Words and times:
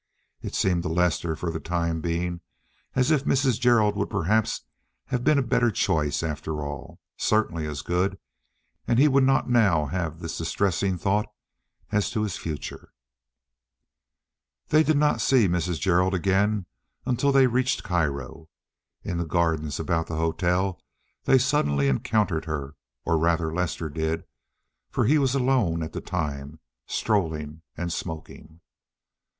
It 0.41 0.55
seemed 0.55 0.81
to 0.81 0.89
Lester 0.89 1.35
for 1.35 1.51
the 1.51 1.59
time 1.59 2.01
being 2.01 2.41
as 2.95 3.11
if 3.11 3.23
Mrs. 3.25 3.59
Gerald 3.59 3.95
would 3.95 4.09
perhaps 4.09 4.61
have 5.05 5.23
been 5.23 5.37
a 5.37 5.43
better 5.43 5.69
choice 5.69 6.23
after 6.23 6.63
all—certainly 6.65 7.67
as 7.67 7.83
good, 7.83 8.17
and 8.87 8.97
he 8.97 9.07
would 9.07 9.23
not 9.23 9.47
now 9.47 9.85
have 9.85 10.19
this 10.19 10.35
distressing 10.39 10.97
thought 10.97 11.27
as 11.91 12.09
to 12.09 12.23
his 12.23 12.35
future. 12.35 12.91
They 14.69 14.81
did 14.81 14.97
not 14.97 15.21
see 15.21 15.47
Mrs. 15.47 15.79
Gerald 15.79 16.15
again 16.15 16.65
until 17.05 17.31
they 17.31 17.45
reached 17.45 17.83
Cairo. 17.83 18.49
In 19.03 19.19
the 19.19 19.23
gardens 19.25 19.79
about 19.79 20.07
the 20.07 20.17
hotel 20.17 20.81
they 21.25 21.37
suddenly 21.37 21.87
encountered 21.87 22.45
her, 22.45 22.73
or 23.05 23.19
rather 23.19 23.53
Lester 23.53 23.87
did, 23.87 24.23
for 24.89 25.05
he 25.05 25.19
was 25.19 25.35
alone 25.35 25.83
at 25.83 25.93
the 25.93 26.01
time, 26.01 26.59
strolling 26.87 27.61
and 27.77 27.93
smoking. 27.93 28.61